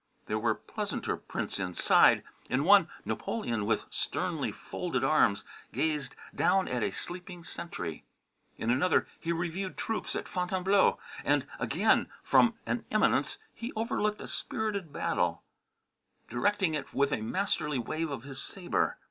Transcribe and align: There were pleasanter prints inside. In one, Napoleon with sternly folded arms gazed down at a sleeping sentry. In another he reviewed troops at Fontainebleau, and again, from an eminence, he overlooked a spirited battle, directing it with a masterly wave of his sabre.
There 0.25 0.39
were 0.39 0.55
pleasanter 0.55 1.15
prints 1.15 1.59
inside. 1.59 2.23
In 2.49 2.63
one, 2.63 2.89
Napoleon 3.05 3.67
with 3.67 3.85
sternly 3.91 4.51
folded 4.51 5.03
arms 5.03 5.43
gazed 5.71 6.15
down 6.33 6.67
at 6.67 6.81
a 6.81 6.89
sleeping 6.89 7.43
sentry. 7.43 8.03
In 8.57 8.71
another 8.71 9.05
he 9.19 9.31
reviewed 9.31 9.77
troops 9.77 10.15
at 10.15 10.27
Fontainebleau, 10.27 10.97
and 11.23 11.45
again, 11.59 12.09
from 12.23 12.55
an 12.65 12.83
eminence, 12.89 13.37
he 13.53 13.71
overlooked 13.75 14.21
a 14.21 14.27
spirited 14.27 14.91
battle, 14.91 15.43
directing 16.31 16.73
it 16.73 16.95
with 16.95 17.11
a 17.13 17.21
masterly 17.21 17.77
wave 17.77 18.09
of 18.09 18.23
his 18.23 18.41
sabre. 18.41 18.97